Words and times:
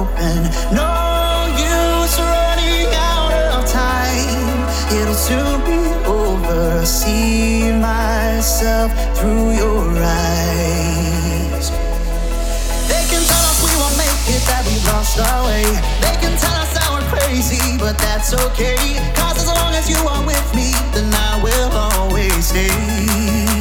open. 0.00 0.40
No 0.72 0.90
use 1.60 2.16
running 2.32 2.88
out 3.12 3.32
of 3.52 3.60
time. 3.68 4.60
It'll 4.96 5.20
soon 5.28 5.60
be 5.68 5.82
over. 6.08 6.86
See 6.86 7.72
myself 7.72 8.88
through 9.16 9.52
your 9.62 9.84
eyes. 10.00 11.66
They 12.90 13.04
can 13.12 13.22
tell 13.30 13.44
us 13.50 13.58
we 13.66 13.72
won't 13.80 13.96
make 14.04 14.22
it, 14.36 14.42
that 14.48 14.62
we 14.68 14.76
lost 14.90 15.20
our 15.20 15.40
way. 15.48 15.68
They 16.04 16.16
can 16.22 16.34
tell 16.44 16.56
us 16.64 16.72
that 16.76 16.88
we're 16.92 17.08
crazy, 17.14 17.76
but 17.78 17.98
that's 17.98 18.32
okay. 18.32 18.80
Cause 19.20 19.36
as 19.44 19.48
long 19.48 19.74
as 19.74 19.86
you 19.92 20.00
are 20.12 20.24
with 20.24 20.48
me, 20.54 20.72
then 20.94 21.12
I 21.12 21.32
will 21.44 21.70
always 21.72 22.46
stay. 22.46 23.59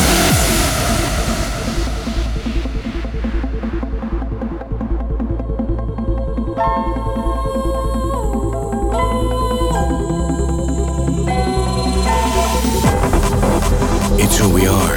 It's 14.18 14.38
who 14.38 14.48
we 14.54 14.66
are. 14.66 14.96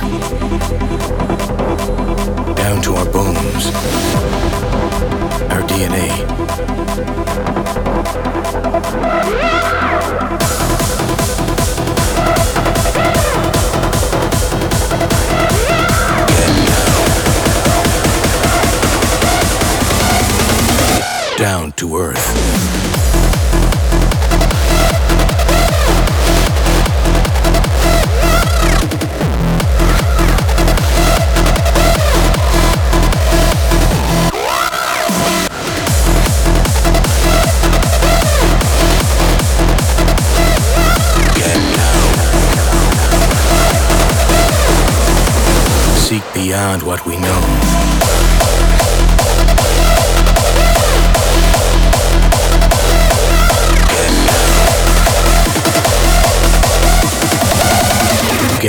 Down 2.55 2.81
to 2.83 2.93
our 2.95 3.05
bones, 3.11 3.65
our 5.51 5.63
DNA. 5.67 6.25
To 21.85 21.97
earth. 21.97 22.74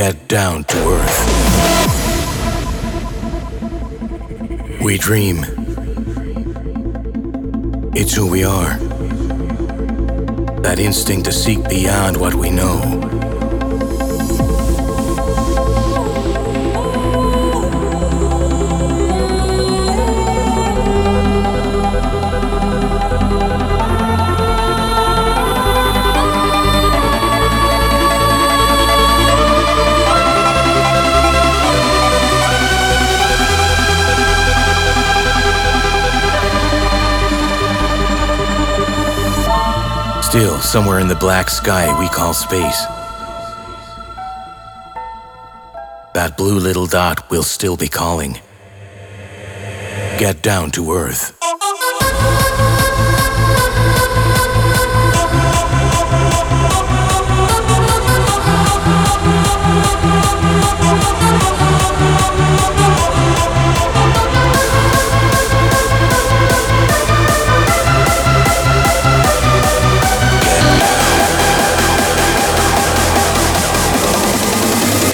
Down 0.07 0.63
to 0.65 0.77
earth. 0.77 1.17
We 4.81 4.99
dream. 4.99 5.45
It's 7.93 8.15
who 8.15 8.29
we 8.31 8.45
are. 8.45 8.77
That 10.63 10.79
instinct 10.79 11.25
to 11.25 11.33
seek 11.33 11.69
beyond 11.69 12.19
what 12.19 12.35
we 12.35 12.51
know. 12.51 13.16
Still, 40.37 40.61
somewhere 40.61 40.99
in 40.99 41.09
the 41.09 41.15
black 41.15 41.49
sky 41.49 41.99
we 41.99 42.09
call 42.09 42.35
space. 42.35 42.85
That 46.13 46.35
blue 46.37 46.59
little 46.59 46.85
dot 46.85 47.31
will 47.31 47.43
still 47.43 47.79
be 47.79 47.89
calling. 47.89 48.39
Get 50.19 50.43
down 50.43 50.73
to 50.73 50.93
earth. 50.93 51.36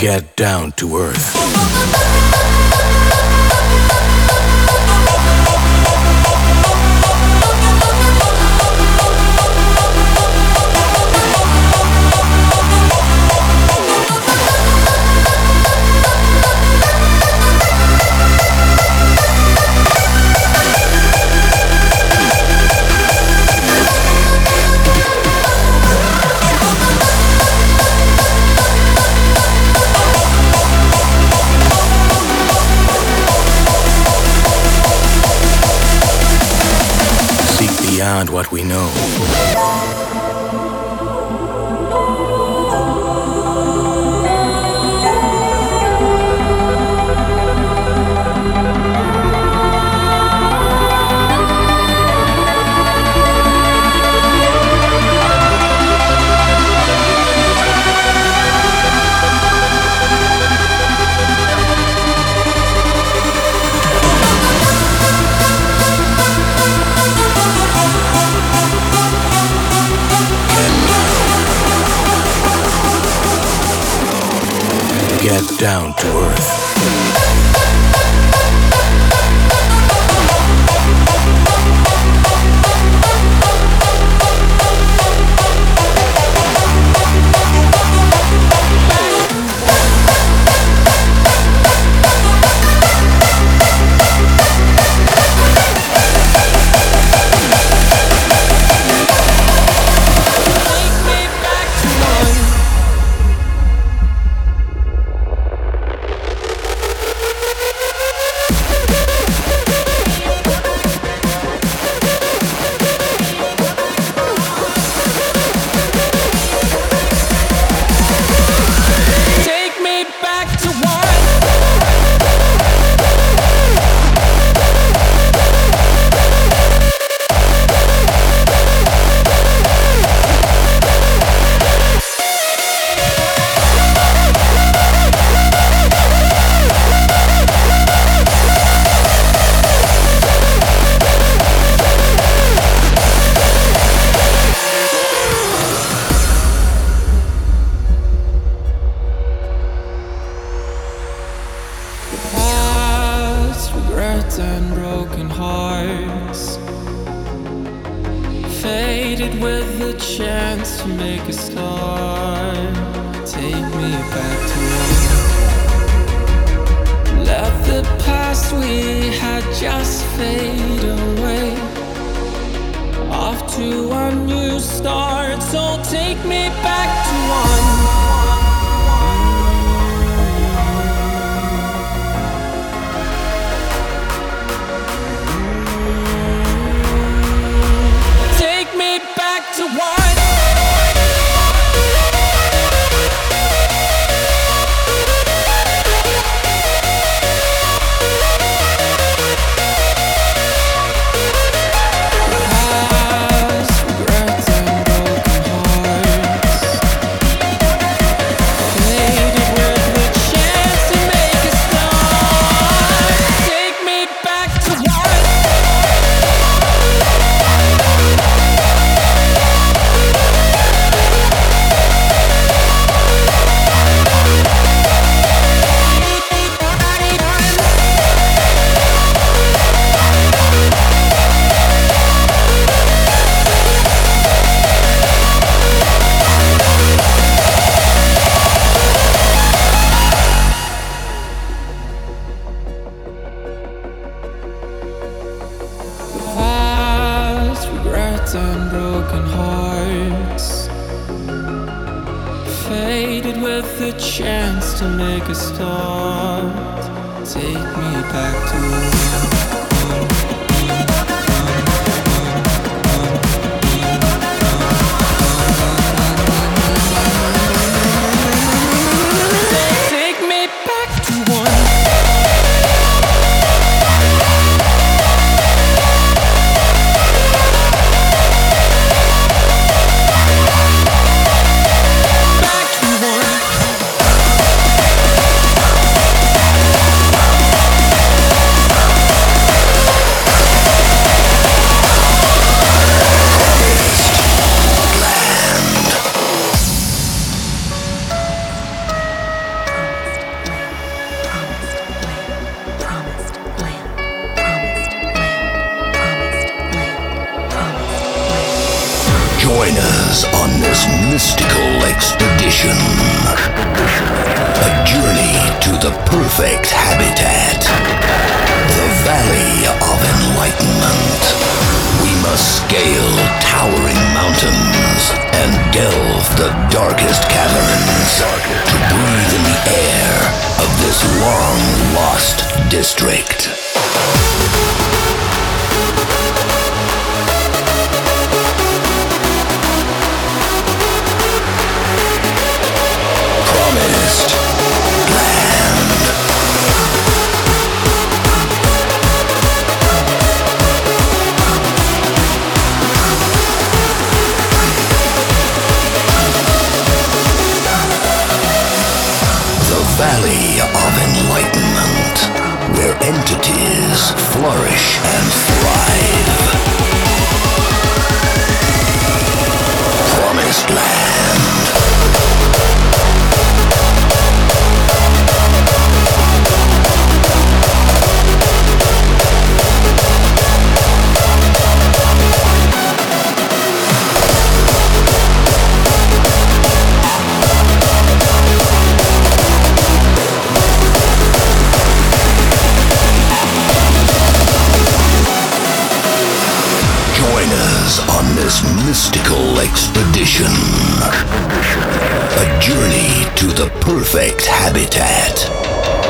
Get 0.02 0.34
down 0.34 0.72
to 0.72 0.96
earth. 0.96 2.61
Beyond 38.12 38.28
what 38.28 38.52
we 38.52 38.62
know. 38.62 39.51
Get 75.32 75.58
down 75.58 75.94
to 75.94 76.06
earth. 76.26 76.61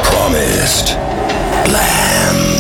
Promised. 0.05 0.97
Land. 1.73 2.52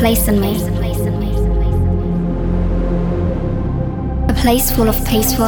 Place 0.00 0.28
in 0.28 0.40
me. 0.40 0.54
A 4.30 4.34
place 4.34 4.70
full 4.70 4.88
of 4.88 4.96
peaceful 5.06 5.44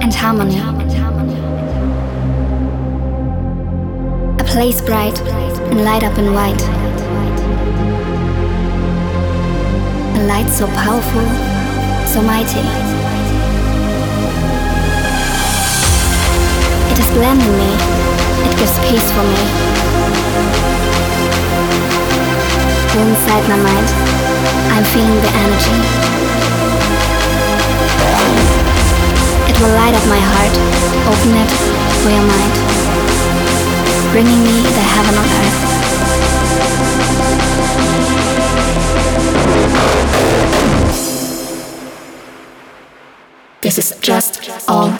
and 0.00 0.14
harmony. 0.14 0.60
A 4.38 4.44
place 4.44 4.80
bright 4.80 5.18
and 5.70 5.84
light 5.84 6.04
up 6.04 6.16
in 6.18 6.32
white. 6.32 6.62
A 10.18 10.22
light 10.28 10.48
so 10.50 10.68
powerful, 10.68 11.26
so 12.06 12.22
mighty. 12.22 12.60
It 16.92 16.98
is 17.00 17.10
blending 17.16 17.54
me, 17.60 17.70
it 18.46 18.56
gives 18.56 18.78
peace 18.86 19.10
for 19.10 19.24
me. 19.34 20.43
Inside 22.94 23.44
my 23.48 23.56
mind, 23.56 23.88
I'm 24.70 24.84
feeling 24.94 25.20
the 25.20 25.32
energy. 25.42 25.76
It 29.50 29.56
will 29.60 29.74
light 29.74 29.94
up 29.94 30.06
my 30.06 30.22
heart, 30.30 30.54
open 31.10 31.34
it 31.42 31.50
your 32.10 32.22
mind, 32.22 32.52
bringing 34.12 34.40
me 34.44 34.62
the 34.62 34.84
heaven 34.94 35.14
on 35.18 35.26
earth. 35.42 35.60
This 43.60 43.78
is 43.78 43.98
just 44.00 44.50
all 44.68 44.93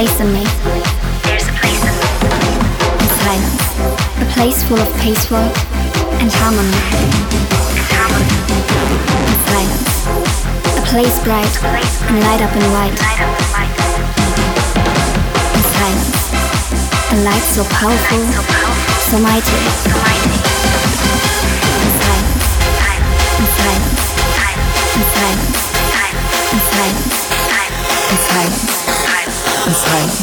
place 0.00 0.20
in 0.20 0.32
me. 0.32 0.44
There's 1.24 1.46
a 1.46 1.52
place 1.60 1.82
in 1.84 1.92
me. 1.92 2.08
In 3.04 3.08
silence. 3.20 3.64
A 4.16 4.26
place 4.32 4.64
full 4.64 4.80
of 4.80 4.88
peaceful 4.98 5.44
and 6.16 6.32
harmony. 6.40 6.72
In 9.28 9.36
silence. 9.52 9.92
A 10.78 10.82
place 10.88 11.22
bright 11.22 11.54
and 12.08 12.18
light 12.24 12.40
up 12.40 12.56
in 12.56 12.64
white. 12.72 12.96
In 15.56 15.64
silence. 15.76 16.16
A 17.12 17.16
light 17.20 17.44
so 17.54 17.62
powerful, 17.64 18.22
so 19.04 19.18
mighty. 19.18 20.09
Silence. 29.90 30.22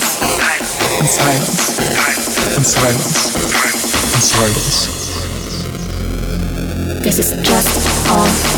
Silence. 1.07 1.79
In 2.57 2.63
silence. 2.63 3.35
In 4.15 4.21
silence. 4.21 4.77
This 7.03 7.19
is 7.19 7.31
just 7.45 8.07
all 8.09 8.56